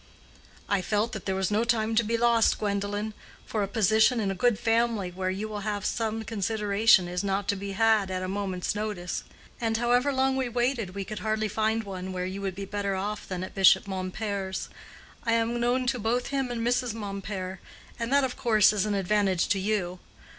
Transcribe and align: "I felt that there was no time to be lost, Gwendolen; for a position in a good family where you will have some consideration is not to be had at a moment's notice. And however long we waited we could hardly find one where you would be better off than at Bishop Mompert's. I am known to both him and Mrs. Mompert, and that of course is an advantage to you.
"I 0.67 0.81
felt 0.81 1.11
that 1.11 1.27
there 1.27 1.35
was 1.35 1.51
no 1.51 1.63
time 1.63 1.93
to 1.93 2.03
be 2.03 2.17
lost, 2.17 2.57
Gwendolen; 2.57 3.13
for 3.45 3.61
a 3.61 3.67
position 3.67 4.19
in 4.19 4.31
a 4.31 4.33
good 4.33 4.57
family 4.57 5.11
where 5.11 5.29
you 5.29 5.47
will 5.47 5.59
have 5.59 5.85
some 5.85 6.23
consideration 6.23 7.07
is 7.07 7.23
not 7.23 7.47
to 7.49 7.55
be 7.55 7.73
had 7.73 8.09
at 8.09 8.23
a 8.23 8.27
moment's 8.27 8.73
notice. 8.73 9.23
And 9.61 9.77
however 9.77 10.11
long 10.11 10.35
we 10.35 10.49
waited 10.49 10.95
we 10.95 11.05
could 11.05 11.19
hardly 11.19 11.47
find 11.47 11.83
one 11.83 12.13
where 12.13 12.25
you 12.25 12.41
would 12.41 12.55
be 12.55 12.65
better 12.65 12.95
off 12.95 13.27
than 13.27 13.43
at 13.43 13.53
Bishop 13.53 13.87
Mompert's. 13.87 14.69
I 15.23 15.33
am 15.33 15.59
known 15.59 15.85
to 15.85 15.99
both 15.99 16.29
him 16.29 16.49
and 16.49 16.61
Mrs. 16.65 16.95
Mompert, 16.95 17.59
and 17.99 18.11
that 18.11 18.23
of 18.23 18.35
course 18.35 18.73
is 18.73 18.87
an 18.87 18.95
advantage 18.95 19.49
to 19.49 19.59
you. 19.59 19.99